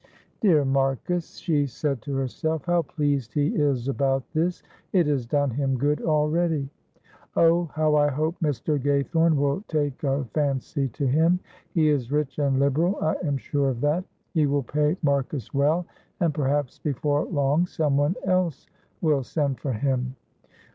[0.39, 5.51] "Dear Marcus," she said to herself; "how pleased he is about this, it has done
[5.51, 6.67] him good already.
[7.35, 8.79] Oh, how I hope Mr.
[8.81, 13.69] Gaythorne will take a fancy to him; he is rich and liberal, I am sure
[13.69, 14.03] of that;
[14.33, 15.85] he will pay Marcus well,
[16.19, 18.65] and perhaps before long someone else
[19.01, 20.15] will send for him.